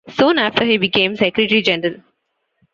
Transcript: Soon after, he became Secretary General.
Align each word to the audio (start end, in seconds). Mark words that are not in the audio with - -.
Soon 0.09 0.39
after, 0.39 0.65
he 0.65 0.77
became 0.77 1.15
Secretary 1.15 1.61
General. 1.61 2.01